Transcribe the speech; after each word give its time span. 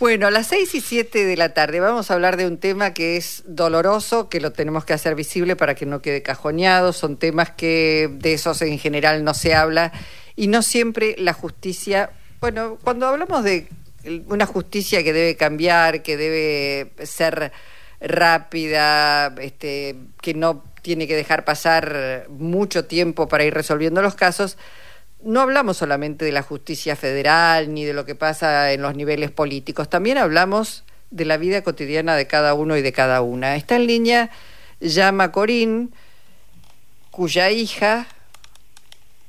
Bueno, 0.00 0.28
a 0.28 0.30
las 0.30 0.46
seis 0.46 0.74
y 0.74 0.80
siete 0.80 1.26
de 1.26 1.36
la 1.36 1.52
tarde 1.52 1.78
vamos 1.78 2.10
a 2.10 2.14
hablar 2.14 2.38
de 2.38 2.46
un 2.46 2.56
tema 2.56 2.94
que 2.94 3.18
es 3.18 3.42
doloroso, 3.44 4.30
que 4.30 4.40
lo 4.40 4.50
tenemos 4.50 4.86
que 4.86 4.94
hacer 4.94 5.14
visible 5.14 5.56
para 5.56 5.74
que 5.74 5.84
no 5.84 6.00
quede 6.00 6.22
cajoneado. 6.22 6.94
Son 6.94 7.18
temas 7.18 7.50
que 7.50 8.08
de 8.10 8.32
esos 8.32 8.62
en 8.62 8.78
general 8.78 9.24
no 9.24 9.34
se 9.34 9.54
habla 9.54 9.92
y 10.36 10.46
no 10.46 10.62
siempre 10.62 11.16
la 11.18 11.34
justicia. 11.34 12.12
Bueno, 12.40 12.78
cuando 12.82 13.08
hablamos 13.08 13.44
de 13.44 13.68
una 14.26 14.46
justicia 14.46 15.04
que 15.04 15.12
debe 15.12 15.36
cambiar, 15.36 16.02
que 16.02 16.16
debe 16.16 16.92
ser 17.04 17.52
rápida, 18.00 19.34
este, 19.38 19.96
que 20.22 20.32
no 20.32 20.64
tiene 20.80 21.06
que 21.08 21.14
dejar 21.14 21.44
pasar 21.44 22.24
mucho 22.30 22.86
tiempo 22.86 23.28
para 23.28 23.44
ir 23.44 23.52
resolviendo 23.52 24.00
los 24.00 24.14
casos, 24.14 24.56
no 25.24 25.40
hablamos 25.40 25.76
solamente 25.76 26.24
de 26.24 26.32
la 26.32 26.42
justicia 26.42 26.96
federal 26.96 27.72
ni 27.74 27.84
de 27.84 27.92
lo 27.92 28.04
que 28.04 28.14
pasa 28.14 28.72
en 28.72 28.82
los 28.82 28.94
niveles 28.94 29.30
políticos, 29.30 29.88
también 29.88 30.18
hablamos 30.18 30.84
de 31.10 31.24
la 31.24 31.36
vida 31.36 31.62
cotidiana 31.62 32.16
de 32.16 32.26
cada 32.26 32.54
uno 32.54 32.76
y 32.76 32.82
de 32.82 32.92
cada 32.92 33.20
una. 33.20 33.56
Está 33.56 33.76
en 33.76 33.86
línea 33.86 34.30
llama 34.80 35.30
Corín, 35.30 35.92
cuya 37.10 37.50
hija, 37.50 38.06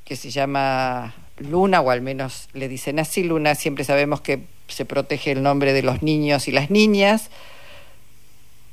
que 0.04 0.16
se 0.16 0.30
llama 0.30 1.14
Luna, 1.38 1.80
o 1.80 1.90
al 1.90 2.00
menos 2.00 2.48
le 2.54 2.68
dicen 2.68 2.98
así, 2.98 3.22
Luna, 3.22 3.54
siempre 3.54 3.84
sabemos 3.84 4.20
que 4.20 4.46
se 4.68 4.84
protege 4.84 5.32
el 5.32 5.42
nombre 5.42 5.72
de 5.72 5.82
los 5.82 6.02
niños 6.02 6.48
y 6.48 6.52
las 6.52 6.70
niñas, 6.70 7.30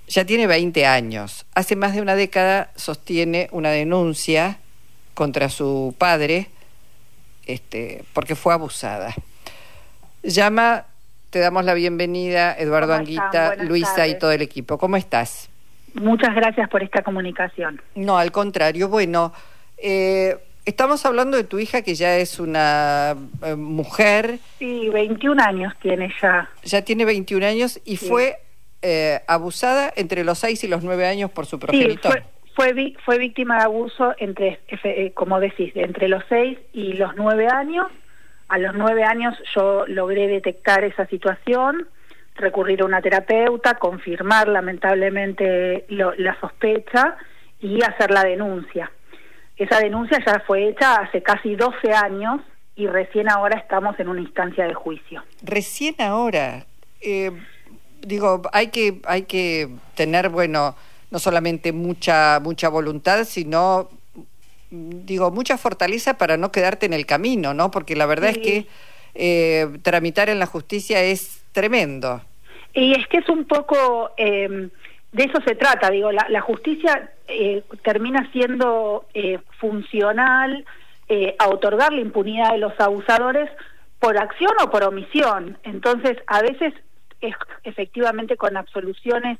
ya 0.08 0.26
tiene 0.26 0.48
20 0.48 0.86
años. 0.86 1.46
Hace 1.54 1.76
más 1.76 1.94
de 1.94 2.02
una 2.02 2.16
década 2.16 2.72
sostiene 2.76 3.50
una 3.52 3.70
denuncia 3.70 4.60
contra 5.14 5.50
su 5.50 5.94
padre, 5.98 6.50
este, 7.50 8.04
porque 8.14 8.36
fue 8.36 8.54
abusada. 8.54 9.14
Llama, 10.22 10.86
te 11.32 11.40
damos 11.40 11.66
la 11.66 11.74
bienvenida, 11.74 12.56
Eduardo 12.58 12.94
Anguita, 12.94 13.56
Luisa 13.56 14.08
y 14.08 14.20
todo 14.20 14.32
el 14.32 14.42
equipo. 14.42 14.78
¿Cómo 14.78 14.98
estás? 14.98 15.50
Muchas 15.96 16.36
gracias 16.36 16.70
por 16.70 16.84
esta 16.84 17.02
comunicación. 17.02 17.82
No, 17.96 18.18
al 18.18 18.32
contrario. 18.32 18.88
Bueno, 18.88 19.34
eh, 19.78 20.38
estamos 20.66 21.04
hablando 21.08 21.38
de 21.38 21.44
tu 21.44 21.58
hija 21.58 21.82
que 21.82 21.96
ya 21.96 22.18
es 22.18 22.40
una 22.40 23.16
eh, 23.44 23.56
mujer. 23.56 24.38
Sí, 24.60 24.90
21 24.90 25.42
años 25.44 25.74
tiene 25.82 26.14
ya. 26.22 26.50
Ya 26.64 26.84
tiene 26.84 27.06
21 27.06 27.46
años 27.48 27.80
y 27.84 27.98
fue 27.98 28.38
eh, 28.84 29.22
abusada 29.28 29.92
entre 29.96 30.24
los 30.24 30.38
6 30.38 30.64
y 30.66 30.68
los 30.68 30.84
9 30.84 31.08
años 31.08 31.32
por 31.32 31.48
su 31.48 31.58
progenitor. 31.58 32.14
Sí, 32.14 32.20
fue, 32.20 32.24
fue, 33.06 33.18
víctima 33.18 33.58
de 33.58 33.64
abuso 33.64 34.14
entre, 34.18 34.60
eh, 34.68 35.12
como 35.14 35.40
decís, 35.40 35.72
entre 35.76 36.10
los 36.10 36.24
6 36.28 36.58
y 36.74 36.94
los 36.94 37.16
9 37.16 37.48
años. 37.48 37.88
A 38.50 38.58
los 38.58 38.76
9 38.76 39.04
años 39.04 39.34
yo 39.56 39.86
logré 39.88 40.28
detectar 40.28 40.84
esa 40.84 41.06
situación, 41.08 41.88
recurrir 42.36 42.82
a 42.82 42.86
una 42.86 43.02
terapeuta, 43.02 43.76
confirmar 43.76 44.48
lamentablemente 44.50 45.86
la 45.90 46.38
sospecha 46.42 47.16
y 47.62 47.82
hacer 47.82 48.12
la 48.12 48.24
denuncia. 48.24 48.92
Esa 49.56 49.80
denuncia 49.80 50.20
ya 50.26 50.42
fue 50.46 50.70
hecha 50.70 50.96
hace 50.96 51.22
casi 51.22 51.56
12 51.56 51.94
años 51.94 52.42
y 52.76 52.88
recién 52.88 53.30
ahora 53.30 53.58
estamos 53.58 53.98
en 54.00 54.10
una 54.10 54.22
instancia 54.22 54.66
de 54.66 54.74
juicio. 54.74 55.24
Recién 55.44 55.96
ahora. 56.00 56.66
Eh, 57.02 57.32
digo, 58.02 58.42
hay 58.52 58.68
que, 58.68 59.00
hay 59.06 59.24
que 59.24 59.70
tener, 59.96 60.30
bueno, 60.30 60.76
no 61.12 61.20
solamente 61.20 61.74
mucha, 61.74 62.40
mucha 62.42 62.70
voluntad, 62.70 63.26
sino, 63.26 63.90
digo, 64.70 65.32
mucha 65.32 65.58
fortaleza 65.58 66.18
para 66.18 66.38
no 66.38 66.52
quedarte 66.52 66.86
en 66.86 66.94
el 66.94 67.06
camino, 67.06 67.54
¿no? 67.54 67.72
Porque 67.72 67.96
la 67.96 68.06
verdad 68.06 68.30
es 68.30 68.38
que 68.38 68.68
eh, 69.16 69.68
tramitar 69.82 70.30
en 70.30 70.40
la 70.40 70.46
justicia 70.46 71.02
es 71.02 71.44
tremendo. 71.52 72.22
Y 72.74 72.94
es 72.94 73.08
que 73.08 73.18
es 73.18 73.30
un 73.30 73.46
poco, 73.46 74.12
eh, 74.18 74.70
de 75.12 75.24
eso 75.24 75.42
se 75.46 75.56
trata, 75.56 75.90
digo, 75.90 76.12
la, 76.12 76.28
la 76.30 76.42
justicia 76.42 77.12
eh, 77.28 77.64
termina 77.84 78.32
siendo 78.32 79.06
eh, 79.14 79.40
funcional 79.60 80.66
eh, 81.08 81.36
a 81.40 81.50
otorgar 81.50 81.94
la 81.94 82.02
impunidad 82.02 82.52
de 82.52 82.60
los 82.60 82.80
abusadores 82.80 83.50
por 84.00 84.18
acción 84.18 84.52
o 84.64 84.70
por 84.70 84.84
omisión. 84.84 85.58
Entonces, 85.64 86.18
a 86.28 86.42
veces 86.42 86.74
es 87.22 87.36
efectivamente 87.64 88.38
con 88.38 88.56
absoluciones 88.56 89.40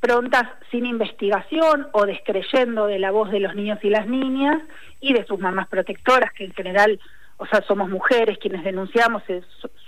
prontas 0.00 0.48
sin 0.70 0.86
investigación 0.86 1.88
o 1.92 2.06
descreyendo 2.06 2.86
de 2.86 2.98
la 2.98 3.10
voz 3.10 3.30
de 3.30 3.40
los 3.40 3.54
niños 3.54 3.78
y 3.82 3.90
las 3.90 4.06
niñas 4.06 4.62
y 5.00 5.12
de 5.12 5.24
sus 5.26 5.38
mamás 5.38 5.68
protectoras, 5.68 6.32
que 6.32 6.44
en 6.44 6.54
general, 6.54 6.98
o 7.36 7.46
sea, 7.46 7.62
somos 7.62 7.90
mujeres 7.90 8.38
quienes 8.38 8.64
denunciamos, 8.64 9.22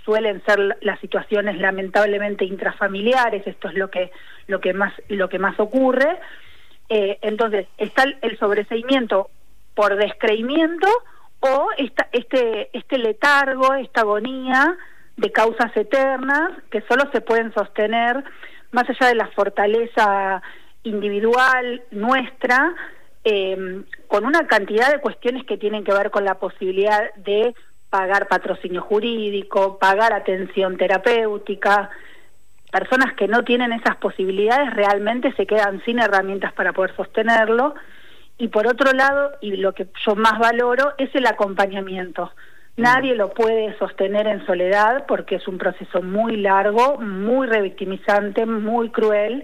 suelen 0.05 0.43
ser 0.45 0.77
las 0.81 0.99
situaciones 0.99 1.57
lamentablemente 1.57 2.45
intrafamiliares, 2.45 3.45
esto 3.47 3.69
es 3.69 3.73
lo 3.73 3.89
que, 3.89 4.11
lo 4.47 4.61
que, 4.61 4.73
más, 4.73 4.93
lo 5.09 5.29
que 5.29 5.39
más 5.39 5.59
ocurre. 5.59 6.19
Eh, 6.89 7.17
entonces, 7.21 7.67
está 7.77 8.03
el, 8.03 8.37
sobreseimiento 8.37 9.29
por 9.73 9.95
descreimiento 9.95 10.87
o 11.39 11.69
esta, 11.77 12.07
este, 12.11 12.69
este 12.77 12.99
letargo, 12.99 13.73
esta 13.73 14.01
agonía 14.01 14.77
de 15.17 15.31
causas 15.31 15.75
eternas 15.75 16.51
que 16.69 16.81
solo 16.81 17.09
se 17.11 17.21
pueden 17.21 17.53
sostener 17.53 18.23
más 18.73 18.89
allá 18.89 19.07
de 19.07 19.15
la 19.15 19.27
fortaleza 19.27 20.41
individual 20.83 21.83
nuestra, 21.91 22.75
eh, 23.23 23.83
con 24.07 24.25
una 24.25 24.47
cantidad 24.47 24.91
de 24.91 24.99
cuestiones 24.99 25.45
que 25.45 25.57
tienen 25.57 25.83
que 25.83 25.93
ver 25.93 26.11
con 26.11 26.25
la 26.25 26.35
posibilidad 26.35 27.13
de 27.15 27.55
pagar 27.89 28.27
patrocinio 28.27 28.81
jurídico, 28.81 29.77
pagar 29.77 30.13
atención 30.13 30.77
terapéutica. 30.77 31.91
Personas 32.71 33.13
que 33.13 33.27
no 33.27 33.43
tienen 33.43 33.71
esas 33.71 33.95
posibilidades 33.97 34.73
realmente 34.73 35.31
se 35.33 35.45
quedan 35.45 35.81
sin 35.85 35.99
herramientas 35.99 36.51
para 36.53 36.73
poder 36.73 36.95
sostenerlo. 36.95 37.75
Y 38.39 38.47
por 38.47 38.65
otro 38.65 38.91
lado, 38.93 39.33
y 39.41 39.57
lo 39.57 39.73
que 39.73 39.87
yo 40.05 40.15
más 40.15 40.39
valoro, 40.39 40.93
es 40.97 41.13
el 41.13 41.27
acompañamiento. 41.27 42.31
Nadie 42.75 43.15
lo 43.15 43.29
puede 43.33 43.77
sostener 43.77 44.25
en 44.27 44.45
soledad 44.45 45.05
porque 45.07 45.35
es 45.35 45.47
un 45.47 45.59
proceso 45.59 46.01
muy 46.01 46.37
largo, 46.37 46.97
muy 46.97 47.45
revictimizante, 47.47 48.45
muy 48.47 48.89
cruel 48.89 49.43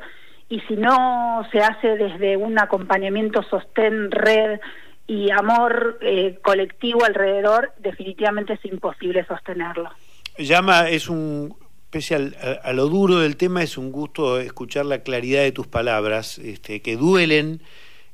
y 0.50 0.62
si 0.62 0.75
no 0.75 1.47
se 1.51 1.59
hace 1.59 1.95
desde 1.95 2.35
un 2.35 2.57
acompañamiento, 2.57 3.44
sostén, 3.44 4.09
red 4.09 4.59
y 5.06 5.29
amor 5.29 6.00
eh, 6.01 6.40
colectivo 6.41 7.06
alrededor, 7.06 7.72
definitivamente 7.78 8.53
es 8.53 8.66
imposible 8.66 9.23
sostenerlo. 9.25 9.91
Llama, 10.40 10.90
es 10.90 11.07
un, 11.07 11.56
pese 11.91 12.34
a, 12.63 12.73
lo 12.73 12.88
duro 12.88 13.19
del 13.19 13.38
tema, 13.38 13.61
es 13.61 13.78
un 13.78 13.91
gusto 13.91 14.40
escuchar 14.40 14.85
la 14.85 15.03
claridad 15.03 15.44
de 15.44 15.51
tus 15.51 15.67
palabras, 15.67 16.40
este, 16.40 16.81
que 16.81 16.96
duelen 16.96 17.61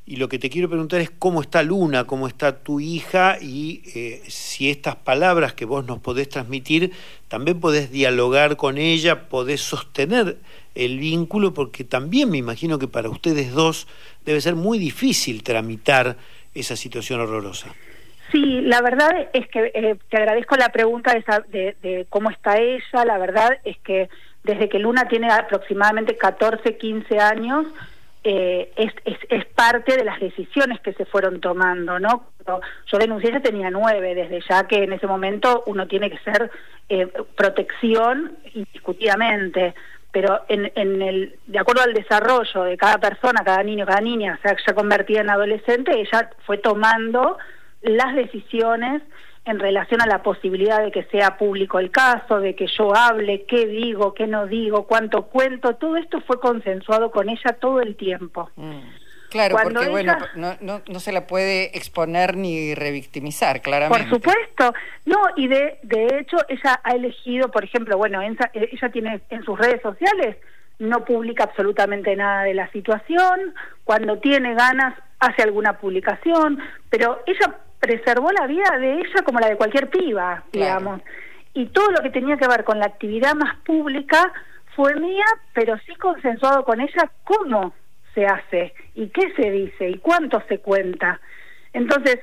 y 0.08 0.18
lo 0.18 0.30
que 0.30 0.38
te 0.38 0.50
quiero 0.50 0.70
preguntar 0.70 1.02
es 1.02 1.10
cómo 1.10 1.42
está 1.42 1.64
Luna, 1.64 2.04
cómo 2.06 2.28
está 2.28 2.60
tu 2.60 2.80
hija 2.80 3.38
y 3.42 3.82
eh, 3.96 4.22
si 4.28 4.70
estas 4.70 4.96
palabras 4.96 5.54
que 5.54 5.66
vos 5.66 5.86
nos 5.86 6.00
podés 6.00 6.30
transmitir, 6.30 6.92
también 7.28 7.60
podés 7.60 7.92
dialogar 7.92 8.56
con 8.56 8.78
ella, 8.78 9.28
podés 9.30 9.62
sostener 9.62 10.38
el 10.76 11.00
vínculo, 11.00 11.54
porque 11.54 11.84
también 11.84 12.30
me 12.30 12.38
imagino 12.38 12.78
que 12.78 12.88
para 12.88 13.10
ustedes 13.10 13.52
dos 13.54 13.88
debe 14.26 14.42
ser 14.42 14.56
muy 14.56 14.78
difícil 14.78 15.42
tramitar 15.42 16.18
esa 16.54 16.76
situación 16.76 17.22
horrorosa. 17.22 17.74
Sí, 18.32 18.62
la 18.62 18.82
verdad 18.82 19.30
es 19.34 19.48
que 19.48 19.72
eh, 19.74 19.96
te 20.10 20.18
agradezco 20.18 20.56
la 20.56 20.70
pregunta 20.70 21.16
de, 21.50 21.76
de 21.82 22.06
cómo 22.10 22.30
está 22.30 22.58
ella. 22.60 23.06
La 23.06 23.18
verdad 23.18 23.58
es 23.64 23.78
que 23.80 24.10
desde 24.44 24.70
que 24.70 24.80
Luna 24.80 25.08
tiene 25.08 25.32
aproximadamente 25.32 26.16
14, 26.18 26.78
15 26.78 27.20
años, 27.20 27.68
eh, 28.28 28.72
es, 28.76 28.92
es, 29.30 29.46
parte 29.46 29.96
de 29.96 30.04
las 30.04 30.20
decisiones 30.20 30.80
que 30.80 30.94
se 30.94 31.06
fueron 31.06 31.40
tomando, 31.40 32.00
¿no? 32.00 32.32
Yo 32.88 32.98
denuncié, 32.98 33.32
ya 33.32 33.40
tenía 33.40 33.70
nueve, 33.70 34.16
desde 34.16 34.42
ya 34.50 34.66
que 34.68 34.84
en 34.84 34.94
ese 34.94 35.06
momento 35.06 35.64
uno 35.68 35.88
tiene 35.88 36.10
que 36.10 36.18
ser 36.18 36.50
eh, 36.90 37.08
protección 37.38 38.36
indiscutidamente, 38.56 39.76
pero 40.12 40.42
en, 40.48 40.72
en 40.74 41.04
el, 41.04 41.36
de 41.46 41.60
acuerdo 41.60 41.84
al 41.84 41.94
desarrollo 41.94 42.64
de 42.64 42.78
cada 42.78 42.98
persona, 42.98 43.44
cada 43.46 43.62
niño, 43.62 43.86
cada 43.86 44.02
niña, 44.02 44.40
o 44.40 44.42
sea, 44.42 44.58
ya 44.66 44.74
convertida 44.74 45.22
en 45.22 45.30
adolescente, 45.30 45.92
ella 45.92 46.32
fue 46.48 46.58
tomando 46.58 47.38
las 47.84 48.16
decisiones 48.16 49.04
en 49.46 49.60
relación 49.60 50.02
a 50.02 50.08
la 50.08 50.24
posibilidad 50.24 50.84
de 50.84 50.92
que 50.92 51.04
sea 51.06 51.38
público 51.38 51.80
el 51.80 51.92
caso, 51.92 52.40
de 52.40 52.56
que 52.56 52.66
yo 52.68 52.96
hable, 52.96 53.46
qué 53.46 53.68
digo, 53.68 54.14
qué 54.16 54.26
no 54.26 54.48
digo, 54.48 54.88
cuánto 54.88 55.28
cuento, 55.28 55.76
todo 55.76 55.98
esto 55.98 56.20
fue 56.22 56.40
consensuado 56.40 57.12
con 57.12 57.30
ella 57.30 57.56
todo 57.60 57.80
el 57.80 57.96
tiempo. 57.96 58.50
Mm. 58.56 58.80
Claro, 59.30 59.58
porque 59.62 59.90
bueno, 59.90 60.16
no, 60.36 60.56
no, 60.62 60.82
no, 60.88 61.00
se 61.00 61.12
la 61.12 61.28
puede 61.28 61.78
exponer 61.78 62.38
ni 62.38 62.74
revictimizar, 62.74 63.62
claramente. 63.62 64.06
Por 64.06 64.16
supuesto, 64.16 64.74
no, 65.06 65.18
y 65.36 65.48
de, 65.48 65.78
de 65.84 66.20
hecho 66.20 66.38
ella 66.48 66.80
ha 66.84 66.92
elegido, 66.92 67.52
por 67.52 67.66
ejemplo, 67.66 67.98
bueno, 67.98 68.22
ella 68.22 68.90
tiene 68.94 69.22
en 69.30 69.44
sus 69.44 69.60
redes 69.60 69.82
sociales, 69.82 70.38
no 70.80 71.04
publica 71.04 71.44
absolutamente 71.44 72.16
nada 72.16 72.44
de 72.44 72.54
la 72.54 72.72
situación, 72.72 73.54
cuando 73.84 74.20
tiene 74.20 74.56
ganas 74.56 74.96
hace 75.20 75.44
alguna 75.44 75.80
publicación, 75.80 76.60
pero 76.90 77.22
ella 77.26 77.58
preservó 77.86 78.32
la 78.32 78.48
vida 78.48 78.78
de 78.80 78.94
ella 78.94 79.22
como 79.24 79.40
la 79.40 79.50
de 79.50 79.58
cualquier 79.58 79.90
piba, 79.90 80.44
digamos. 80.52 81.02
Y 81.54 81.68
todo 81.68 81.92
lo 81.92 82.02
que 82.02 82.10
tenía 82.10 82.36
que 82.38 82.48
ver 82.48 82.64
con 82.64 82.80
la 82.80 82.88
actividad 82.88 83.36
más 83.36 83.58
pública 83.60 84.34
fue 84.76 84.96
mía, 84.96 85.26
pero 85.54 85.78
sí 85.86 85.96
consensuado 85.96 86.66
con 86.66 86.82
ella 86.82 87.12
cómo 87.24 87.74
se 88.14 88.26
hace 88.26 88.74
y 88.96 89.10
qué 89.10 89.32
se 89.36 89.52
dice 89.52 89.90
y 89.90 90.00
cuánto 90.00 90.42
se 90.48 90.60
cuenta. 90.60 91.20
Entonces, 91.74 92.20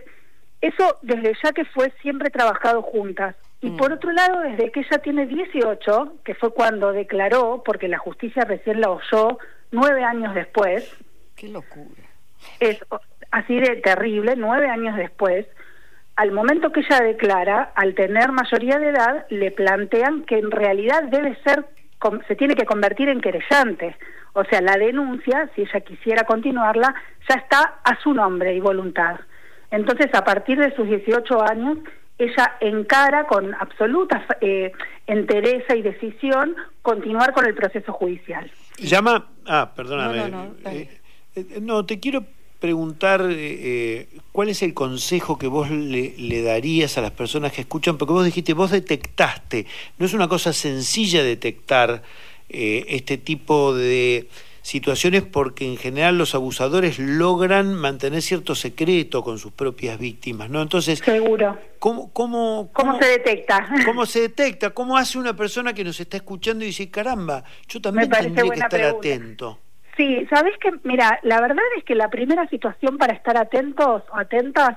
eso 0.61 0.99
desde 1.03 1.35
ya 1.43 1.53
que 1.53 1.65
fue 1.67 1.93
siempre 2.03 2.31
trabajado 2.31 2.83
juntas. 2.83 3.37
Y 3.61 3.71
mm. 3.71 3.77
por 3.77 3.93
otro 3.93 4.11
lado, 4.11 4.41
desde 4.41 4.73
que 4.73 4.81
ella 4.81 4.99
tiene 4.99 5.27
18, 5.27 6.17
que 6.25 6.35
fue 6.35 6.53
cuando 6.53 6.93
declaró, 6.93 7.63
porque 7.65 7.87
la 7.87 7.99
justicia 7.99 8.45
recién 8.45 8.81
la 8.81 8.91
oyó 8.91 9.39
nueve 9.71 10.03
años 10.03 10.35
después. 10.35 10.93
Qué 11.37 11.49
locura. 11.49 12.03
Es 12.59 12.81
así 13.33 13.59
de 13.59 13.77
terrible, 13.77 14.35
nueve 14.37 14.69
años 14.69 14.97
después. 14.97 15.47
Al 16.15 16.31
momento 16.31 16.71
que 16.71 16.81
ella 16.81 17.01
declara, 17.01 17.73
al 17.75 17.95
tener 17.95 18.31
mayoría 18.31 18.79
de 18.79 18.91
edad, 18.91 19.27
le 19.31 19.51
plantean 19.51 20.23
que 20.23 20.39
en 20.39 20.51
realidad 20.51 21.05
debe 21.05 21.37
ser, 21.43 21.65
se 22.29 22.37
tiene 22.37 22.55
que 22.55 22.67
convertir 22.67 23.09
en 23.09 23.21
querellante. 23.21 23.97
O 24.35 24.45
sea, 24.45 24.61
la 24.61 24.77
denuncia, 24.77 25.51
si 25.55 25.63
ella 25.63 25.81
quisiera 25.81 26.25
continuarla, 26.25 26.95
ya 27.29 27.35
está 27.35 27.81
a 27.83 27.99
su 28.03 28.13
nombre 28.15 28.55
y 28.55 28.61
voluntad. 28.61 29.19
Entonces, 29.71 30.09
a 30.15 30.23
partir 30.23 30.59
de 30.59 30.75
sus 30.77 30.87
18 30.87 31.43
años, 31.51 31.79
ella 32.19 32.57
encara 32.61 33.27
con 33.27 33.55
absoluta 33.55 34.25
eh, 34.43 34.73
entereza 35.07 35.75
y 35.75 35.83
decisión 35.83 36.55
continuar 36.83 37.33
con 37.33 37.47
el 37.47 37.55
proceso 37.55 37.93
judicial. 37.93 38.51
Llama, 38.79 39.29
ah, 39.47 39.73
perdóname. 39.75 40.31
No, 40.31 40.55
eh, 40.67 41.01
eh, 41.35 41.59
no, 41.61 41.87
te 41.87 41.99
quiero 41.99 42.25
preguntar 42.63 43.29
eh, 43.31 44.09
cuál 44.33 44.49
es 44.49 44.63
el 44.63 44.73
consejo 44.73 45.37
que 45.37 45.49
vos 45.49 45.71
le, 45.71 46.15
le, 46.17 46.43
darías 46.43 46.97
a 46.97 47.03
las 47.03 47.11
personas 47.11 47.53
que 47.53 47.61
escuchan, 47.61 47.99
porque 47.99 48.15
vos 48.15 48.25
dijiste, 48.25 48.55
vos 48.55 48.71
detectaste, 48.71 49.67
no 49.99 50.07
es 50.07 50.15
una 50.15 50.29
cosa 50.29 50.55
sencilla 50.55 51.23
detectar 51.23 52.03
este 52.49 53.17
tipo 53.17 53.75
de 53.75 54.29
situaciones 54.63 55.23
porque 55.23 55.67
en 55.67 55.77
general 55.77 56.17
los 56.17 56.35
abusadores 56.35 56.99
logran 56.99 57.75
mantener 57.75 58.23
cierto 58.23 58.55
secreto 58.55 59.23
con 59.23 59.39
sus 59.39 59.53
propias 59.53 59.99
víctimas, 59.99 60.49
¿no? 60.49 60.63
Entonces, 60.63 61.01
seguro. 61.01 61.59
¿cómo, 61.81 62.13
cómo, 62.13 62.71
cómo, 62.73 62.99
se 62.99 63.07
detecta? 63.07 63.69
¿Cómo 63.85 64.07
se 64.07 64.21
detecta? 64.21 64.71
¿Cómo 64.71 64.97
hace 64.97 65.19
una 65.19 65.35
persona 65.35 65.75
que 65.75 65.83
nos 65.83 65.99
está 65.99 66.17
escuchando 66.17 66.65
y 66.65 66.69
dice, 66.69 66.89
caramba, 66.91 67.43
yo 67.69 67.81
también 67.81 68.09
tendría 68.09 68.51
que 68.53 68.61
estar 68.61 68.83
atento? 68.83 69.59
Sí, 70.03 70.27
sabes 70.29 70.59
que, 70.59 70.73
mira, 70.83 71.21
la 71.23 71.41
verdad 71.41 71.63
es 71.79 71.85
que 71.85 71.95
la 71.95 72.11
primera 72.11 72.49
situación 72.49 72.99
para 72.99 73.15
estar 73.15 73.37
atentos 73.37 74.03
o 74.11 74.17
atentas 74.17 74.77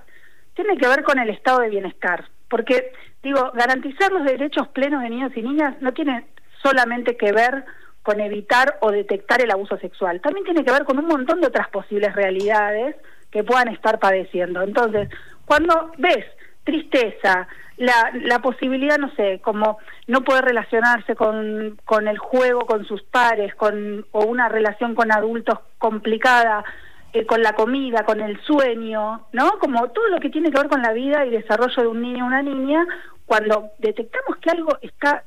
tiene 0.54 0.78
que 0.78 0.88
ver 0.88 1.02
con 1.02 1.18
el 1.18 1.32
estado 1.32 1.62
de 1.62 1.70
bienestar, 1.70 2.26
porque 2.48 2.92
digo, 3.24 3.52
garantizar 3.56 4.12
los 4.12 4.24
derechos 4.24 4.68
plenos 4.68 5.02
de 5.02 5.10
niños 5.10 5.32
y 5.36 5.42
niñas 5.42 5.82
no 5.82 5.94
tiene 5.96 6.28
solamente 6.62 7.18
que 7.18 7.32
ver 7.32 7.66
con 8.04 8.20
evitar 8.20 8.78
o 8.82 8.92
detectar 8.92 9.42
el 9.42 9.50
abuso 9.50 9.80
sexual. 9.80 10.22
También 10.22 10.46
tiene 10.46 10.64
que 10.64 10.72
ver 10.72 10.86
con 10.86 11.00
un 11.00 11.08
montón 11.08 11.42
de 11.42 11.48
otras 11.48 11.70
posibles 11.70 12.14
realidades 12.14 12.96
que 13.32 13.44
puedan 13.44 13.70
estar 13.70 13.98
padeciendo. 13.98 14.62
Entonces, 14.62 15.10
cuando 15.46 15.92
ves 15.98 16.24
tristeza, 16.66 17.48
la, 17.78 18.12
la 18.24 18.40
posibilidad, 18.40 18.98
no 18.98 19.14
sé, 19.16 19.40
como 19.42 19.78
no 20.08 20.24
poder 20.24 20.44
relacionarse 20.44 21.16
con, 21.16 21.80
con 21.86 22.10
el 22.10 22.18
juego, 22.18 22.66
con 22.66 22.86
sus 22.86 23.02
pares, 23.04 23.56
con, 23.56 24.06
o 24.12 24.26
una 24.26 24.50
relación 24.50 24.96
con 24.96 25.12
adultos 25.12 25.60
complicada, 25.78 26.66
eh, 27.14 27.26
con 27.26 27.42
la 27.42 27.54
comida, 27.54 28.04
con 28.04 28.20
el 28.20 28.42
sueño, 28.42 29.26
¿no? 29.32 29.60
Como 29.60 29.88
todo 29.90 30.10
lo 30.10 30.20
que 30.20 30.30
tiene 30.30 30.52
que 30.52 30.58
ver 30.58 30.68
con 30.68 30.82
la 30.82 30.92
vida 30.92 31.26
y 31.26 31.30
desarrollo 31.30 31.82
de 31.82 31.88
un 31.88 32.02
niño 32.02 32.26
o 32.26 32.28
una 32.28 32.42
niña, 32.42 32.86
cuando 33.26 33.72
detectamos 33.80 34.38
que 34.38 34.52
algo 34.52 34.78
está 34.82 35.24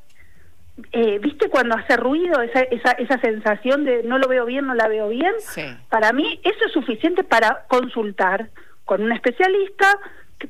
eh, 0.91 1.19
¿viste 1.19 1.49
cuando 1.49 1.75
hace 1.75 1.97
ruido 1.97 2.41
esa, 2.41 2.61
esa, 2.61 2.91
esa 2.91 3.19
sensación 3.19 3.83
de 3.83 4.03
no 4.03 4.17
lo 4.17 4.27
veo 4.27 4.45
bien, 4.45 4.65
no 4.65 4.75
la 4.75 4.87
veo 4.87 5.09
bien? 5.09 5.33
Para 5.89 6.13
mí 6.13 6.39
eso 6.43 6.65
es 6.65 6.71
suficiente 6.71 7.23
para 7.23 7.65
consultar 7.67 8.49
con 8.85 9.03
un 9.03 9.11
especialista, 9.11 9.97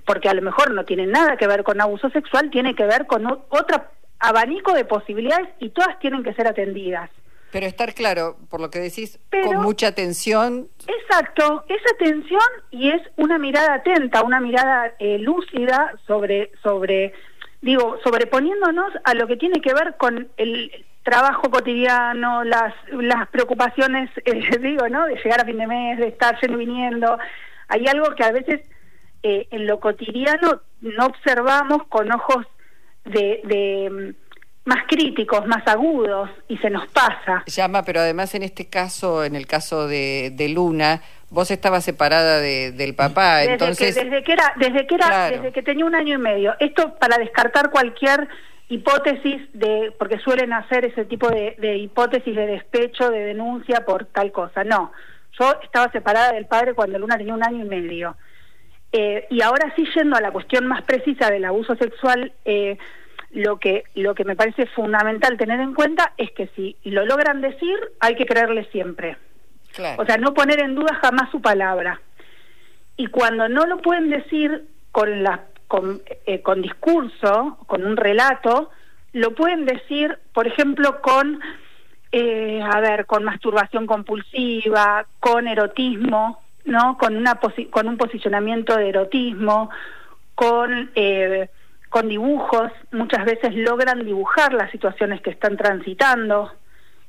porque 0.06 0.30
a 0.30 0.34
lo 0.34 0.42
mejor 0.42 0.74
no 0.74 0.86
tiene 0.86 1.08
nada 1.08 1.38
que 1.38 1.48
ver 1.48 1.64
con 1.64 1.82
abuso 1.82 2.10
sexual, 2.10 2.50
tiene 2.50 2.76
que 2.76 2.86
ver 2.86 3.08
con 3.08 3.26
otro 3.26 3.84
abanico 4.20 4.74
de 4.74 4.86
posibilidades 4.86 5.50
y 5.60 5.70
todas 5.70 6.00
tienen 6.00 6.24
que 6.24 6.34
ser 6.34 6.48
atendidas. 6.48 7.10
Pero 7.52 7.66
estar 7.66 7.94
claro, 7.96 8.38
por 8.50 8.62
lo 8.62 8.70
que 8.70 8.80
decís, 8.80 9.20
con 9.32 9.58
mucha 9.62 9.88
atención. 9.88 10.68
Exacto, 10.88 11.66
es 11.68 11.82
atención 11.96 12.42
y 12.70 12.90
es 12.90 13.02
una 13.18 13.40
mirada 13.40 13.76
atenta, 13.76 14.22
una 14.22 14.40
mirada 14.40 14.94
eh, 15.00 15.18
lúcida 15.18 15.94
sobre, 16.06 16.52
sobre 16.62 17.14
digo, 17.62 17.98
sobreponiéndonos 18.04 18.92
a 19.04 19.14
lo 19.16 19.26
que 19.28 19.38
tiene 19.38 19.62
que 19.62 19.74
ver 19.74 19.96
con 19.98 20.30
el 20.38 20.86
trabajo 21.04 21.50
cotidiano, 21.50 22.44
las, 22.44 22.74
las 22.92 23.28
preocupaciones, 23.30 24.10
eh, 24.26 24.58
digo, 24.60 24.88
¿no? 24.90 25.06
De 25.08 25.16
llegar 25.16 25.42
a 25.42 25.46
fin 25.46 25.58
de 25.58 25.68
mes, 25.68 25.98
de 25.98 26.08
estar 26.08 26.40
yendo 26.40 26.62
y 26.62 26.66
viniendo. 26.66 27.18
Hay 27.68 27.88
algo 27.88 28.14
que 28.16 28.24
a 28.24 28.32
veces 28.32 28.62
eh, 29.24 29.48
en 29.52 29.68
lo 29.68 29.80
cotidiano 29.80 30.62
no 30.82 31.06
observamos 31.06 31.84
con 31.90 32.12
ojos 32.12 32.46
de, 33.06 33.42
de 33.44 33.90
mm, 33.90 34.30
más 34.70 34.86
críticos, 34.88 35.48
más 35.48 35.68
agudos, 35.68 36.30
y 36.48 36.58
se 36.58 36.70
nos 36.70 36.88
pasa. 36.92 37.44
Llama, 37.48 37.84
pero 37.84 38.02
además 38.02 38.36
en 38.36 38.44
este 38.44 38.70
caso, 38.70 39.24
en 39.24 39.36
el 39.36 39.48
caso 39.48 39.88
de, 39.88 40.32
de 40.36 40.50
Luna, 40.50 41.02
vos 41.30 41.52
estabas 41.52 41.84
separada 41.84 42.40
de, 42.40 42.72
del 42.72 42.96
papá, 42.96 43.38
desde 43.38 43.54
entonces... 43.54 43.96
Que, 43.96 44.04
desde 44.04 44.24
que 44.24 44.34
era, 44.34 44.54
desde 44.58 44.88
que 44.88 44.96
era, 44.96 45.30
desde 45.32 45.52
que 45.52 45.64
tenía 45.64 45.86
un 45.86 45.96
año 45.96 46.16
y 46.16 46.18
medio. 46.18 46.56
Esto 46.60 46.96
para 47.00 47.18
descartar 47.18 47.72
cualquier 47.72 48.28
hipótesis 48.70 49.42
de, 49.54 49.92
porque 49.98 50.20
suelen 50.20 50.54
hacer 50.54 50.86
ese 50.86 51.06
tipo 51.06 51.28
de, 51.30 51.56
de 51.58 51.78
hipótesis 51.78 52.36
de 52.36 52.46
despecho, 52.46 53.10
de 53.10 53.20
denuncia 53.20 53.84
por 53.86 54.06
tal 54.06 54.32
cosa. 54.32 54.64
No, 54.64 54.92
yo 55.40 55.56
estaba 55.64 55.92
separada 55.92 56.34
del 56.34 56.46
padre 56.46 56.74
cuando 56.74 57.00
Luna 57.00 57.18
tenía 57.18 57.34
un 57.34 57.44
año 57.44 57.66
y 57.66 57.68
medio. 57.68 58.16
Eh, 58.92 59.28
y 59.30 59.42
ahora 59.42 59.74
sí 59.76 59.88
yendo 59.96 60.16
a 60.16 60.22
la 60.22 60.32
cuestión 60.32 60.66
más 60.68 60.82
precisa 60.84 61.30
del 61.30 61.46
abuso 61.46 61.76
sexual, 61.76 62.34
eh, 62.46 62.78
lo 63.32 63.58
que 63.58 63.84
lo 63.94 64.16
que 64.16 64.26
me 64.26 64.36
parece 64.36 64.66
fundamental 64.66 65.38
tener 65.38 65.60
en 65.60 65.76
cuenta 65.76 66.14
es 66.18 66.32
que 66.32 66.48
si 66.56 66.76
lo 66.84 67.06
logran 67.06 67.42
decir, 67.42 67.78
hay 68.00 68.16
que 68.16 68.26
creerle 68.26 68.66
siempre. 68.72 69.18
O 69.98 70.06
sea, 70.06 70.18
no 70.18 70.34
poner 70.34 70.60
en 70.62 70.76
duda 70.76 70.96
jamás 70.96 71.30
su 71.32 71.42
palabra. 71.42 72.02
Y 72.98 73.08
cuando 73.08 73.48
no 73.48 73.66
lo 73.66 73.78
pueden 73.78 74.10
decir 74.10 74.66
con, 74.92 75.24
la, 75.24 75.46
con, 75.68 76.02
eh, 76.26 76.42
con 76.42 76.62
discurso, 76.62 77.58
con 77.68 77.86
un 77.86 77.96
relato, 77.96 78.72
lo 79.14 79.34
pueden 79.36 79.66
decir, 79.66 80.18
por 80.34 80.48
ejemplo, 80.48 81.02
con, 81.02 81.40
eh, 82.12 82.62
a 82.62 82.80
ver, 82.82 83.06
con 83.06 83.24
masturbación 83.24 83.88
compulsiva, 83.88 85.06
con 85.20 85.48
erotismo, 85.48 86.42
¿no? 86.70 86.98
Con, 86.98 87.18
una 87.18 87.40
con 87.72 87.88
un 87.88 87.98
posicionamiento 87.98 88.78
de 88.78 88.90
erotismo, 88.90 89.70
con, 90.36 90.92
eh, 90.96 91.50
con 91.90 92.08
dibujos. 92.08 92.72
Muchas 92.92 93.26
veces 93.26 93.54
logran 93.56 94.06
dibujar 94.06 94.54
las 94.54 94.72
situaciones 94.72 95.22
que 95.22 95.32
están 95.32 95.58
transitando 95.58 96.52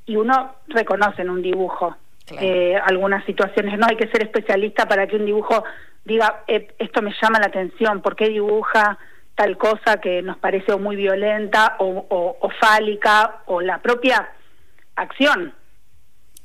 y 0.05 0.17
uno 0.17 0.55
reconoce 0.67 1.21
en 1.21 1.29
un 1.29 1.41
dibujo 1.41 1.95
eh, 2.39 2.75
algunas 2.83 3.23
situaciones. 3.25 3.77
No 3.77 3.87
hay 3.87 3.95
que 3.95 4.07
ser 4.07 4.23
especialista 4.23 4.87
para 4.87 5.07
que 5.07 5.15
un 5.15 5.25
dibujo 5.25 5.63
diga, 6.03 6.43
eh, 6.47 6.73
esto 6.79 7.01
me 7.01 7.13
llama 7.21 7.39
la 7.39 7.47
atención, 7.47 8.01
¿por 8.01 8.15
qué 8.15 8.29
dibuja 8.29 8.97
tal 9.35 9.57
cosa 9.57 9.99
que 10.01 10.21
nos 10.21 10.37
parece 10.37 10.75
muy 10.75 10.95
violenta 10.95 11.75
o, 11.79 12.49
fálica 12.59 13.41
o 13.45 13.61
la 13.61 13.81
propia 13.81 14.29
acción, 14.95 15.53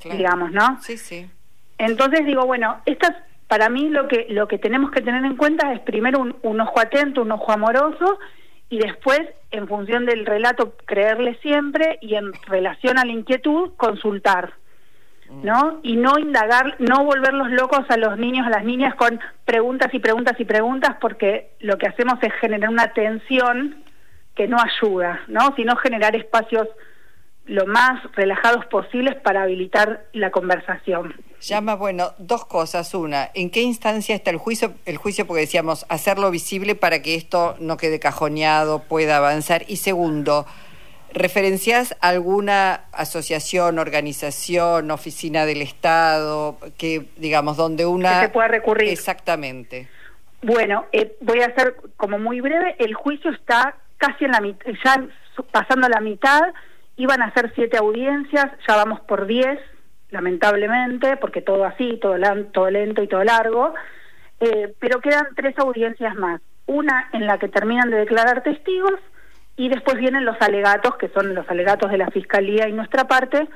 digamos, 0.03 0.51
¿no? 0.51 0.81
Sí, 0.81 0.97
sí. 0.97 1.29
Entonces 1.77 2.25
digo, 2.25 2.45
bueno, 2.45 2.81
estas 2.85 3.11
para 3.47 3.69
mí 3.69 3.89
lo 3.89 4.07
que 4.07 4.27
lo 4.29 4.47
que 4.47 4.57
tenemos 4.57 4.91
que 4.91 5.01
tener 5.01 5.23
en 5.23 5.37
cuenta 5.37 5.71
es 5.73 5.79
primero 5.81 6.19
un, 6.19 6.35
un 6.41 6.59
ojo 6.59 6.79
atento, 6.79 7.21
un 7.21 7.31
ojo 7.31 7.51
amoroso 7.51 8.19
y 8.69 8.79
después, 8.79 9.21
en 9.51 9.67
función 9.67 10.05
del 10.05 10.25
relato, 10.25 10.75
creerle 10.85 11.37
siempre 11.41 11.97
y 12.01 12.15
en 12.15 12.33
relación 12.47 12.97
a 12.97 13.05
la 13.05 13.11
inquietud, 13.11 13.71
consultar. 13.77 14.53
¿no? 15.43 15.81
Y 15.83 15.97
no 15.97 16.17
indagar, 16.17 16.75
no 16.79 17.03
volverlos 17.03 17.51
locos 17.51 17.85
a 17.89 17.97
los 17.97 18.17
niños, 18.17 18.47
a 18.47 18.49
las 18.49 18.63
niñas 18.63 18.95
con 18.95 19.19
preguntas 19.43 19.93
y 19.93 19.99
preguntas 19.99 20.39
y 20.39 20.45
preguntas, 20.45 20.95
porque 21.01 21.51
lo 21.59 21.77
que 21.77 21.87
hacemos 21.87 22.17
es 22.21 22.31
generar 22.35 22.69
una 22.69 22.93
tensión 22.93 23.83
que 24.35 24.47
no 24.47 24.57
ayuda, 24.57 25.19
¿no? 25.27 25.53
Sino 25.55 25.75
generar 25.75 26.15
espacios 26.15 26.67
lo 27.47 27.65
más 27.65 28.03
relajados 28.13 28.65
posibles 28.67 29.15
para 29.15 29.43
habilitar 29.43 30.05
la 30.13 30.31
conversación. 30.31 31.15
Llama, 31.41 31.75
bueno, 31.75 32.11
dos 32.17 32.45
cosas. 32.45 32.93
Una, 32.93 33.29
¿en 33.33 33.49
qué 33.49 33.61
instancia 33.61 34.15
está 34.15 34.31
el 34.31 34.37
juicio? 34.37 34.73
El 34.85 34.97
juicio, 34.97 35.25
porque 35.25 35.41
decíamos, 35.41 35.85
hacerlo 35.89 36.29
visible 36.29 36.75
para 36.75 37.01
que 37.01 37.15
esto 37.15 37.55
no 37.59 37.77
quede 37.77 37.99
cajoneado, 37.99 38.83
pueda 38.83 39.17
avanzar. 39.17 39.63
Y 39.67 39.77
segundo, 39.77 40.45
¿Referencias 41.13 41.95
alguna 42.01 42.81
asociación, 42.91 43.79
organización, 43.79 44.91
oficina 44.91 45.45
del 45.45 45.61
Estado, 45.61 46.57
que 46.77 47.07
digamos, 47.15 47.55
donde 47.55 47.85
una... 47.85 48.19
Que 48.19 48.25
se 48.27 48.33
pueda 48.33 48.49
recurrir. 48.49 48.89
Exactamente. 48.89 49.87
Bueno, 50.41 50.85
eh, 50.91 51.15
voy 51.21 51.39
a 51.41 51.47
hacer 51.47 51.77
como 51.95 52.19
muy 52.19 52.41
breve, 52.41 52.75
el 52.79 52.93
juicio 52.93 53.31
está 53.31 53.77
casi 53.97 54.25
en 54.25 54.31
la 54.31 54.41
mitad, 54.41 54.65
ya 54.83 55.07
pasando 55.51 55.87
la 55.87 56.01
mitad 56.01 56.41
Iban 56.97 57.21
a 57.21 57.33
ser 57.33 57.51
siete 57.55 57.77
audiencias, 57.77 58.47
ya 58.67 58.75
vamos 58.75 58.99
por 59.01 59.27
diez, 59.27 59.59
lamentablemente, 60.09 61.17
porque 61.17 61.41
todo 61.41 61.65
así, 61.65 61.97
todo, 62.01 62.15
todo 62.51 62.69
lento 62.69 63.01
y 63.01 63.07
todo 63.07 63.23
largo, 63.23 63.73
eh, 64.39 64.73
pero 64.79 64.99
quedan 64.99 65.27
tres 65.35 65.57
audiencias 65.59 66.15
más. 66.15 66.41
Una 66.65 67.09
en 67.13 67.25
la 67.25 67.37
que 67.37 67.47
terminan 67.47 67.89
de 67.89 67.97
declarar 67.97 68.43
testigos 68.43 68.99
y 69.55 69.69
después 69.69 69.97
vienen 69.97 70.25
los 70.25 70.39
alegatos, 70.41 70.95
que 70.97 71.09
son 71.09 71.33
los 71.33 71.49
alegatos 71.49 71.91
de 71.91 71.97
la 71.97 72.11
Fiscalía 72.11 72.67
y 72.67 72.73
nuestra 72.73 73.07
parte, 73.07 73.47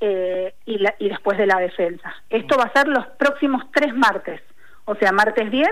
eh, 0.00 0.54
y, 0.66 0.84
y 0.98 1.08
después 1.08 1.38
de 1.38 1.46
la 1.46 1.58
defensa. 1.58 2.14
Esto 2.30 2.56
va 2.56 2.64
a 2.64 2.72
ser 2.72 2.88
los 2.88 3.06
próximos 3.18 3.64
tres 3.72 3.94
martes, 3.94 4.40
o 4.84 4.94
sea, 4.96 5.12
martes 5.12 5.50
10, 5.50 5.68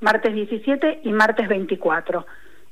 martes 0.00 0.32
17 0.32 1.00
y 1.04 1.12
martes 1.12 1.48
24. 1.48 2.26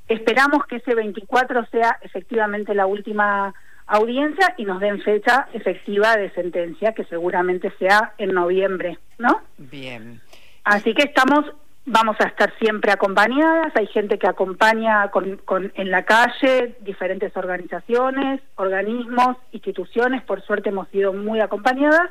Esperamos 0.08 0.66
que 0.66 0.76
ese 0.76 0.94
24 0.94 1.66
sea 1.66 1.98
efectivamente 2.02 2.74
la 2.74 2.86
última 2.86 3.54
audiencia 3.92 4.54
y 4.56 4.64
nos 4.64 4.80
den 4.80 5.02
fecha 5.02 5.48
efectiva 5.52 6.16
de 6.16 6.30
sentencia, 6.30 6.92
que 6.92 7.04
seguramente 7.04 7.70
sea 7.78 8.14
en 8.16 8.32
noviembre, 8.32 8.98
¿no? 9.18 9.42
Bien. 9.58 10.20
Así 10.64 10.94
que 10.94 11.02
estamos, 11.02 11.44
vamos 11.84 12.16
a 12.20 12.28
estar 12.28 12.52
siempre 12.58 12.90
acompañadas, 12.90 13.70
hay 13.76 13.86
gente 13.88 14.18
que 14.18 14.26
acompaña 14.26 15.10
con, 15.10 15.36
con, 15.44 15.72
en 15.74 15.90
la 15.90 16.04
calle, 16.04 16.74
diferentes 16.80 17.36
organizaciones, 17.36 18.40
organismos, 18.56 19.36
instituciones, 19.52 20.22
por 20.22 20.42
suerte 20.42 20.70
hemos 20.70 20.88
sido 20.88 21.12
muy 21.12 21.40
acompañadas, 21.40 22.10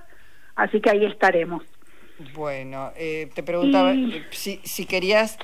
así 0.56 0.82
que 0.82 0.92
ahí 0.92 1.06
estaremos. 1.06 1.64
Bueno, 2.36 2.92
eh, 2.96 3.32
te 3.34 3.42
preguntaba 3.42 3.94
eh, 3.94 4.24
si, 4.30 4.58
si 4.64 4.86
querías 4.86 5.40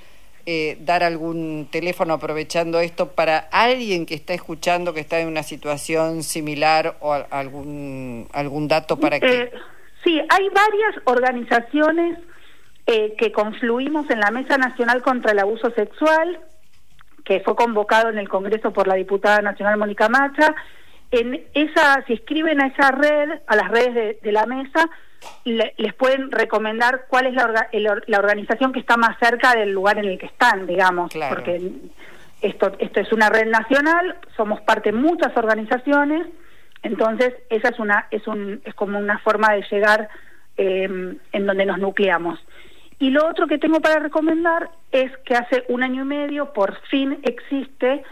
eh, 0.49 0.77
dar 0.79 1.03
algún 1.03 1.67
teléfono 1.69 2.13
aprovechando 2.13 2.79
esto 2.79 3.11
para 3.11 3.37
alguien 3.51 4.05
que 4.05 4.15
está 4.15 4.33
escuchando 4.33 4.93
que 4.93 5.01
está 5.01 5.19
en 5.19 5.27
una 5.27 5.43
situación 5.43 6.23
similar 6.23 6.95
o 7.01 7.11
algún 7.11 8.29
algún 8.31 8.69
dato 8.69 8.97
para 8.97 9.19
que 9.19 9.41
eh, 9.41 9.51
sí 10.05 10.17
hay 10.17 10.47
varias 10.47 10.95
organizaciones 11.03 12.19
eh, 12.85 13.13
que 13.17 13.33
confluimos 13.33 14.09
en 14.09 14.21
la 14.21 14.31
mesa 14.31 14.57
nacional 14.57 15.01
contra 15.01 15.33
el 15.33 15.39
abuso 15.39 15.69
sexual 15.71 16.39
que 17.25 17.41
fue 17.41 17.53
convocado 17.57 18.07
en 18.07 18.17
el 18.17 18.29
Congreso 18.29 18.71
por 18.71 18.87
la 18.87 18.95
diputada 18.95 19.41
nacional 19.41 19.75
Mónica 19.75 20.07
Macha. 20.07 20.55
En 21.11 21.43
esa 21.55 22.05
si 22.07 22.13
escriben 22.13 22.61
a 22.61 22.67
esa 22.67 22.91
red 22.91 23.41
a 23.47 23.55
las 23.57 23.69
redes 23.69 24.21
de 24.21 24.31
la 24.31 24.45
mesa 24.45 24.89
les 25.45 25.93
pueden 25.93 26.31
recomendar 26.31 27.05
cuál 27.07 27.27
es 27.27 27.33
la, 27.33 27.67
la 28.05 28.19
organización 28.19 28.73
que 28.73 28.79
está 28.79 28.97
más 28.97 29.17
cerca 29.19 29.55
del 29.55 29.71
lugar 29.71 29.97
en 29.97 30.05
el 30.05 30.17
que 30.17 30.25
están, 30.25 30.67
digamos, 30.67 31.11
porque 31.29 31.71
esto, 32.41 32.73
esto 32.79 32.99
es 32.99 33.11
una 33.13 33.29
red 33.29 33.47
nacional, 33.47 34.15
somos 34.35 34.61
parte 34.61 34.91
de 34.91 34.97
muchas 34.97 35.35
organizaciones, 35.35 36.27
entonces 36.83 37.33
esa 37.49 37.69
es 37.69 37.79
una 37.79 38.07
es 38.11 38.27
un 38.27 38.61
es 38.63 38.73
como 38.75 38.99
una 38.99 39.17
forma 39.19 39.53
de 39.53 39.65
llegar 39.71 40.09
eh, 40.57 41.17
en 41.31 41.45
donde 41.45 41.65
nos 41.65 41.79
nucleamos. 41.79 42.39
Y 42.99 43.11
lo 43.11 43.27
otro 43.27 43.47
que 43.47 43.59
tengo 43.59 43.79
para 43.79 43.99
recomendar 43.99 44.69
es 44.91 45.15
que 45.19 45.35
hace 45.35 45.63
un 45.69 45.83
año 45.83 46.03
y 46.03 46.05
medio 46.05 46.53
por 46.53 46.75
fin 46.89 47.19
existe 47.23 48.03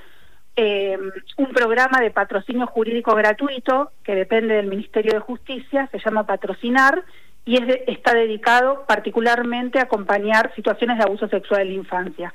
eh, 0.55 0.97
un 1.37 1.49
programa 1.51 1.99
de 1.99 2.11
patrocinio 2.11 2.65
jurídico 2.67 3.13
gratuito 3.13 3.91
que 4.03 4.15
depende 4.15 4.55
del 4.55 4.67
Ministerio 4.67 5.13
de 5.13 5.19
Justicia, 5.19 5.89
se 5.91 5.99
llama 5.99 6.25
Patrocinar 6.25 7.03
y 7.43 7.57
es 7.57 7.81
está 7.87 8.13
dedicado 8.13 8.85
particularmente 8.87 9.79
a 9.79 9.83
acompañar 9.83 10.53
situaciones 10.55 10.97
de 10.97 11.03
abuso 11.03 11.27
sexual 11.27 11.61
en 11.61 11.67
la 11.67 11.73
infancia. 11.73 12.33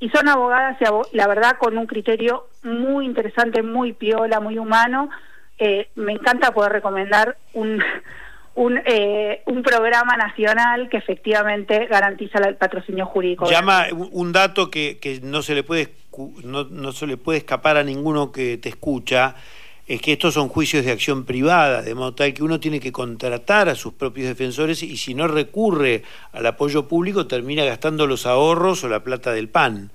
Y 0.00 0.08
son 0.10 0.28
abogadas, 0.28 0.78
la 1.12 1.28
verdad, 1.28 1.58
con 1.58 1.76
un 1.78 1.86
criterio 1.86 2.48
muy 2.62 3.04
interesante, 3.04 3.62
muy 3.62 3.92
piola, 3.92 4.40
muy 4.40 4.58
humano. 4.58 5.10
Eh, 5.58 5.90
me 5.94 6.12
encanta 6.12 6.52
poder 6.52 6.72
recomendar 6.72 7.36
un, 7.52 7.82
un, 8.54 8.80
eh, 8.84 9.42
un 9.46 9.62
programa 9.62 10.16
nacional 10.16 10.88
que 10.88 10.96
efectivamente 10.96 11.86
garantiza 11.86 12.38
el 12.38 12.56
patrocinio 12.56 13.06
jurídico. 13.06 13.48
Llama 13.48 13.86
un 13.92 14.32
dato 14.32 14.70
que, 14.70 14.98
que 14.98 15.20
no 15.22 15.42
se 15.42 15.54
le 15.54 15.62
puede 15.62 15.99
no, 16.44 16.64
no 16.64 16.92
se 16.92 17.06
le 17.06 17.16
puede 17.16 17.38
escapar 17.38 17.76
a 17.76 17.84
ninguno 17.84 18.32
que 18.32 18.58
te 18.58 18.68
escucha, 18.68 19.36
es 19.90 20.00
que 20.00 20.12
estos 20.12 20.34
son 20.34 20.48
juicios 20.48 20.84
de 20.84 20.92
acción 20.92 21.24
privada, 21.24 21.82
de 21.82 21.96
modo 21.96 22.14
tal 22.14 22.32
que 22.32 22.44
uno 22.44 22.60
tiene 22.60 22.78
que 22.78 22.92
contratar 22.92 23.68
a 23.68 23.74
sus 23.74 23.92
propios 23.94 24.28
defensores 24.28 24.84
y 24.84 24.96
si 24.96 25.14
no 25.14 25.26
recurre 25.26 26.04
al 26.32 26.46
apoyo 26.46 26.86
público 26.86 27.26
termina 27.26 27.64
gastando 27.64 28.06
los 28.06 28.24
ahorros 28.24 28.84
o 28.84 28.88
la 28.88 29.02
plata 29.02 29.32
del 29.32 29.48
PAN. 29.48 29.90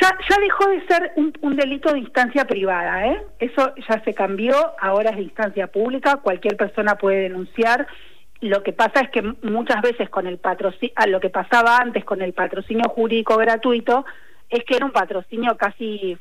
Ya, 0.00 0.16
ya 0.30 0.40
dejó 0.40 0.66
de 0.70 0.86
ser 0.86 1.12
un, 1.16 1.56
delito 1.56 1.92
de 1.92 1.98
instancia 1.98 2.46
privada, 2.46 3.06
¿eh? 3.06 3.22
Eso 3.38 3.74
ya 3.86 4.02
se 4.02 4.14
cambió, 4.14 4.54
ahora 4.80 5.10
es 5.10 5.16
de 5.16 5.24
instancia 5.24 5.66
pública, 5.66 6.20
cualquier 6.22 6.56
persona 6.56 6.96
puede 6.96 7.24
denunciar. 7.24 7.86
Lo 8.40 8.62
que 8.62 8.72
pasa 8.72 9.00
es 9.00 9.10
que 9.10 9.20
muchas 9.42 9.82
veces 9.82 10.08
con 10.08 10.26
el 10.26 10.38
patrocinio, 10.38 10.94
lo 11.08 11.20
que 11.20 11.28
pasaba 11.28 11.76
antes 11.76 12.02
con 12.06 12.22
el 12.22 12.32
patrocinio 12.32 12.88
jurídico 12.88 13.36
gratuito, 13.36 14.06
es 14.56 14.64
que 14.64 14.76
era 14.76 14.86
un 14.86 14.92
patrocinio 14.92 15.56
casi 15.56 16.18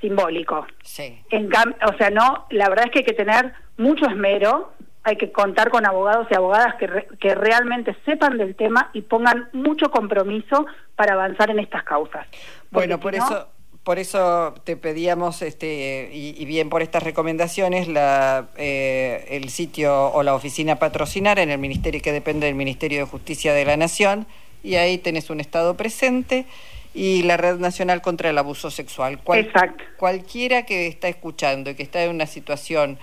simbólico. 0.00 0.66
Sí. 0.82 1.22
En 1.30 1.50
o 1.52 1.96
sea, 1.98 2.10
no, 2.10 2.46
la 2.50 2.68
verdad 2.68 2.86
es 2.86 2.92
que 2.92 2.98
hay 3.00 3.04
que 3.04 3.12
tener 3.12 3.52
mucho 3.76 4.06
esmero, 4.06 4.72
hay 5.02 5.16
que 5.16 5.32
contar 5.32 5.70
con 5.70 5.86
abogados 5.86 6.26
y 6.30 6.34
abogadas 6.34 6.74
que, 6.76 7.06
que 7.18 7.34
realmente 7.34 7.96
sepan 8.04 8.38
del 8.38 8.54
tema 8.54 8.90
y 8.92 9.02
pongan 9.02 9.48
mucho 9.52 9.90
compromiso 9.90 10.66
para 10.96 11.14
avanzar 11.14 11.50
en 11.50 11.58
estas 11.58 11.84
causas. 11.84 12.26
Bueno, 12.70 12.98
por 12.98 13.14
eso 13.14 13.48
por 13.84 13.98
eso 13.98 14.54
te 14.64 14.76
pedíamos, 14.76 15.40
este, 15.40 16.10
y, 16.12 16.44
bien 16.44 16.68
por 16.68 16.82
estas 16.82 17.02
recomendaciones, 17.02 17.88
la, 17.88 18.48
eh, 18.56 19.26
el 19.30 19.48
sitio 19.48 20.12
o 20.12 20.22
la 20.22 20.34
oficina 20.34 20.76
patrocinar 20.76 21.38
en 21.38 21.50
el 21.50 21.58
ministerio 21.58 22.02
que 22.02 22.12
depende 22.12 22.46
del 22.46 22.54
Ministerio 22.54 23.00
de 23.00 23.06
Justicia 23.06 23.54
de 23.54 23.64
la 23.64 23.76
Nación, 23.76 24.26
y 24.62 24.74
ahí 24.74 24.98
tenés 24.98 25.30
un 25.30 25.40
estado 25.40 25.76
presente 25.76 26.44
y 26.94 27.22
la 27.22 27.36
Red 27.36 27.56
Nacional 27.56 28.02
contra 28.02 28.30
el 28.30 28.38
Abuso 28.38 28.70
Sexual. 28.70 29.20
Exacto. 29.34 29.84
Cualquiera 29.96 30.64
que 30.64 30.86
está 30.86 31.08
escuchando 31.08 31.70
y 31.70 31.74
que 31.74 31.82
está 31.82 32.02
en 32.02 32.10
una 32.10 32.26
situación 32.26 32.98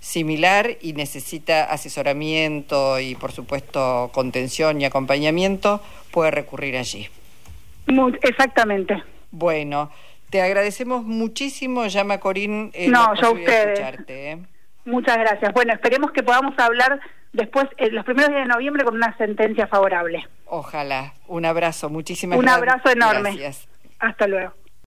similar 0.00 0.76
y 0.80 0.92
necesita 0.92 1.64
asesoramiento 1.64 3.00
y, 3.00 3.14
por 3.14 3.32
supuesto, 3.32 4.10
contención 4.12 4.80
y 4.80 4.84
acompañamiento, 4.84 5.82
puede 6.10 6.30
recurrir 6.30 6.76
allí. 6.76 7.08
exactamente. 8.22 9.02
Bueno, 9.30 9.90
te 10.30 10.40
agradecemos 10.40 11.04
muchísimo, 11.04 11.86
llama 11.86 12.18
Corín. 12.18 12.70
Eh, 12.74 12.88
no, 12.88 13.14
yo 13.14 13.28
a 13.28 13.30
ustedes. 13.30 13.80
¿eh? 14.08 14.38
Muchas 14.86 15.18
gracias. 15.18 15.52
Bueno, 15.52 15.74
esperemos 15.74 16.12
que 16.12 16.22
podamos 16.22 16.58
hablar 16.58 17.00
después, 17.32 17.66
en 17.76 17.94
los 17.94 18.04
primeros 18.04 18.30
días 18.30 18.42
de 18.42 18.48
noviembre, 18.48 18.84
con 18.84 18.94
una 18.94 19.14
sentencia 19.18 19.66
favorable. 19.66 20.26
Ojalá. 20.46 21.12
Un 21.26 21.44
abrazo. 21.44 21.90
Muchísimas 21.90 22.38
gracias. 22.38 22.56
Un 22.56 22.62
abrazo 22.62 22.90
enorme. 22.90 23.52
Hasta 23.98 24.26
luego. 24.26 24.54